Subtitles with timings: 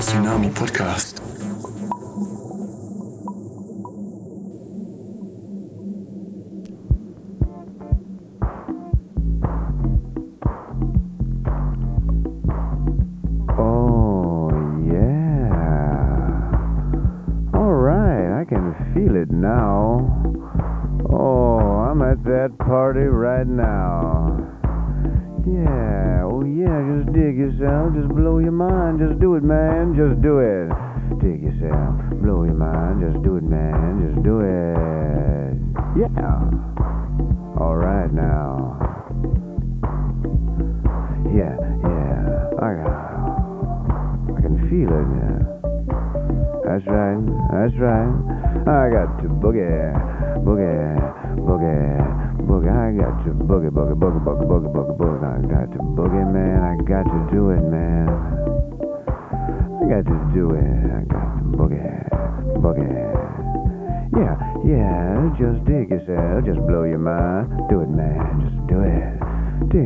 [0.00, 1.19] Tsunami Podcast.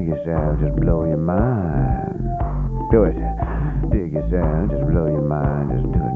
[0.04, 2.28] Dig yourself, just blow your mind.
[2.92, 3.16] Do it.
[3.90, 6.13] Dig yourself, just blow your mind, just do it.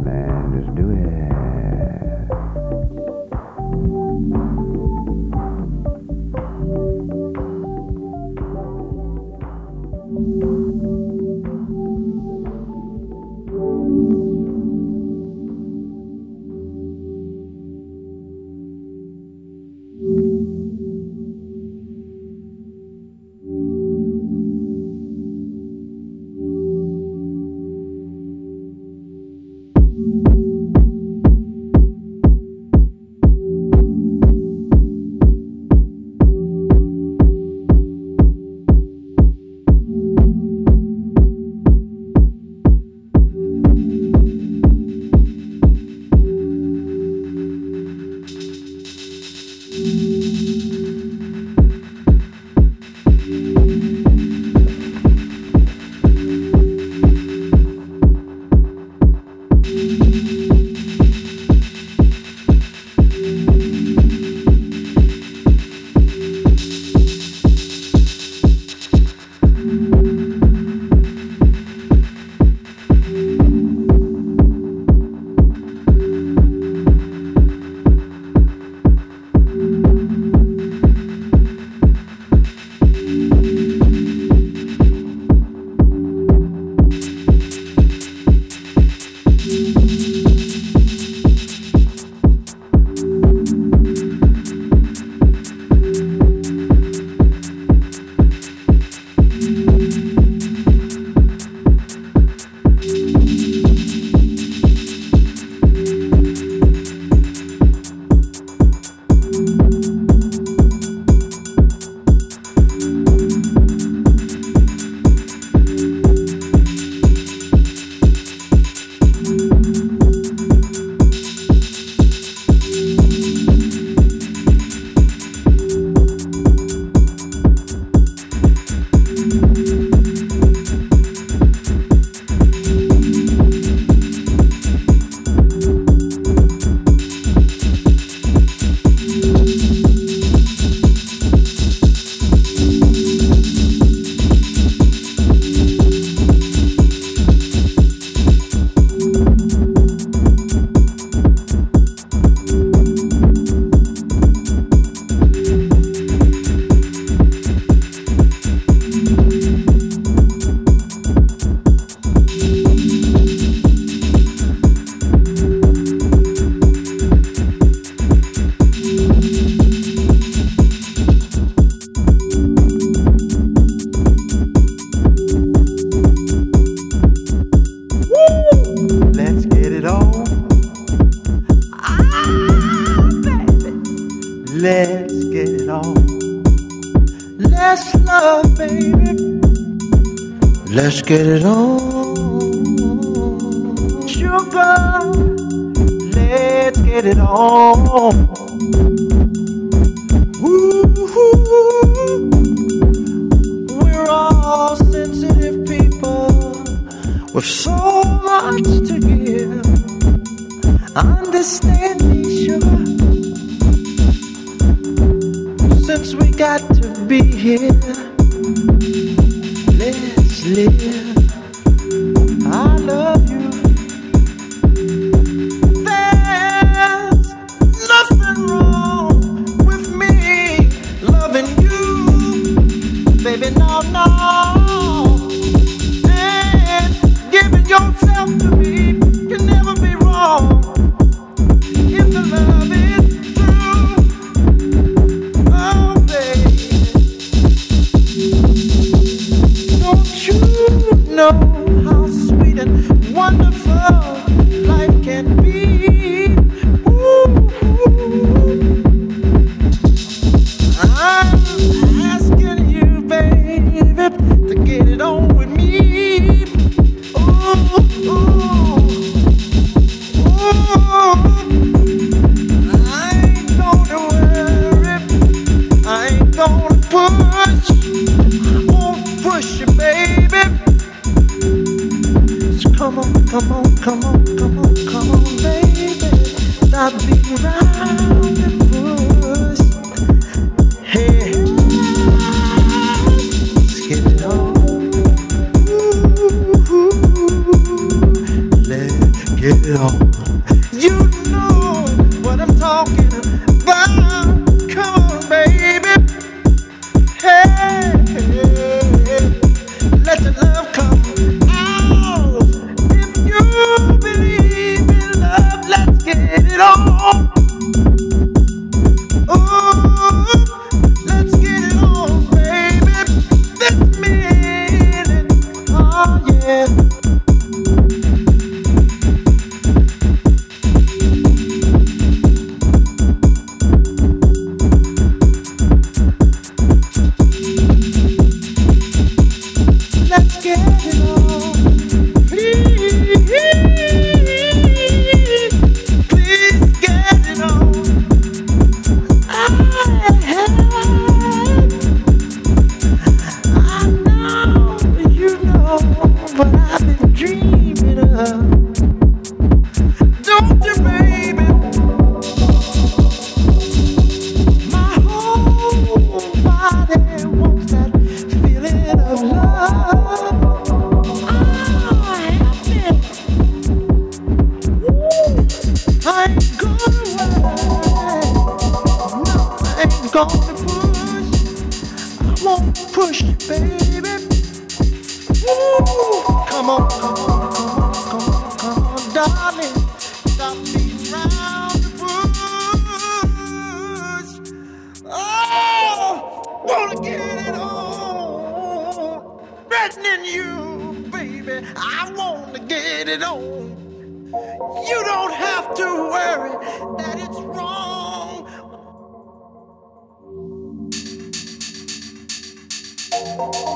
[413.38, 413.67] you.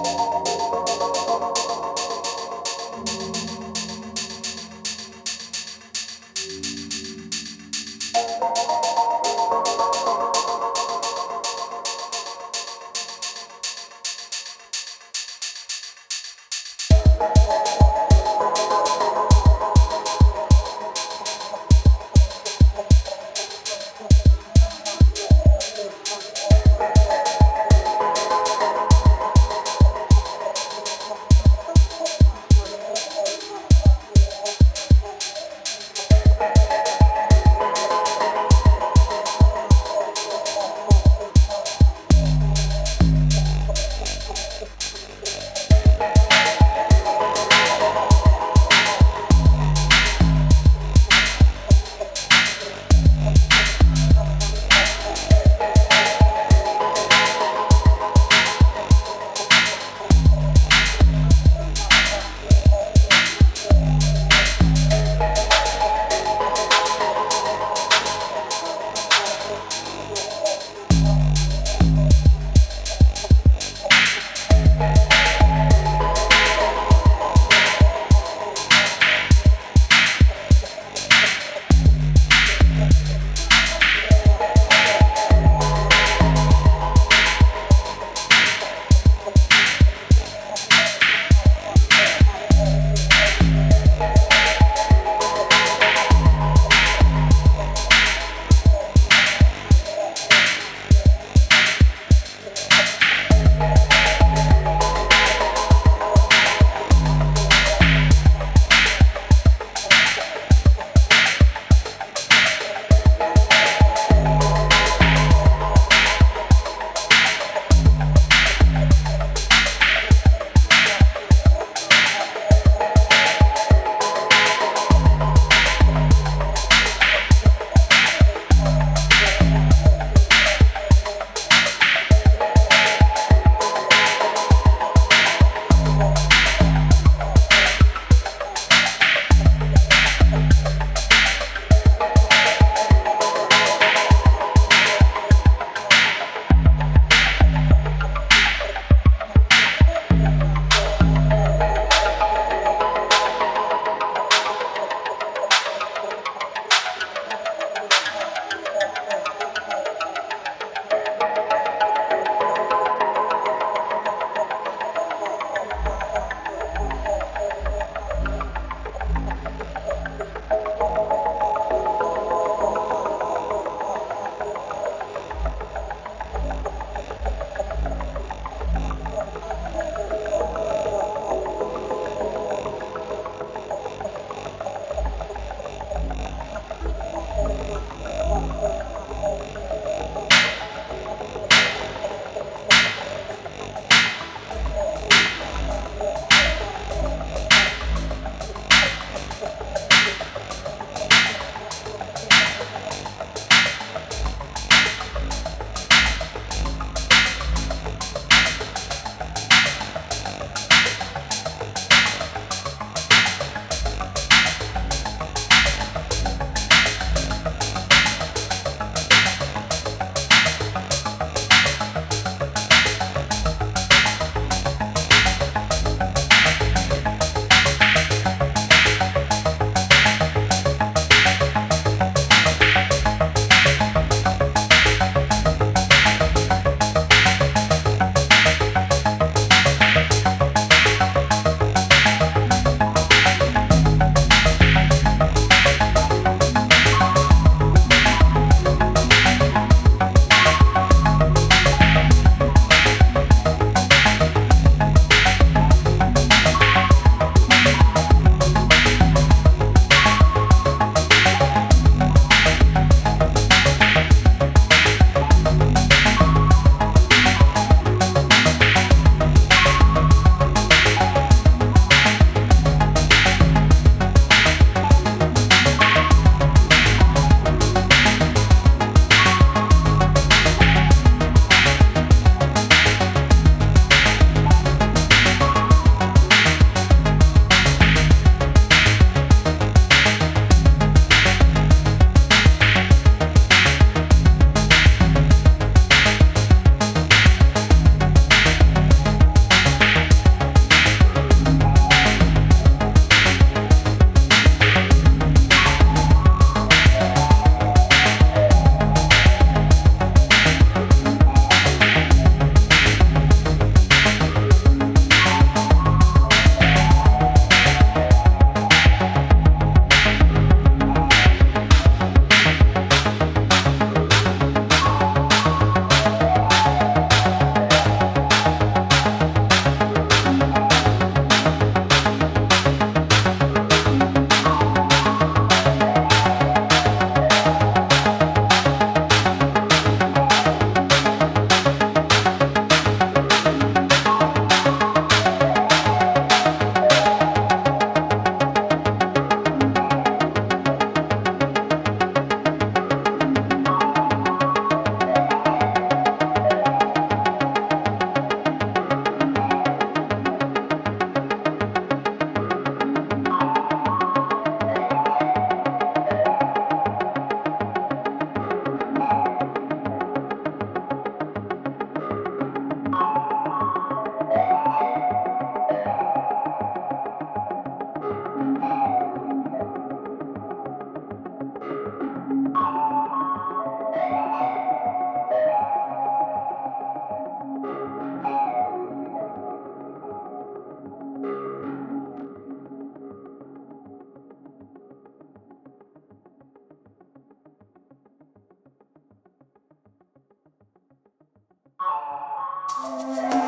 [402.82, 403.41] Música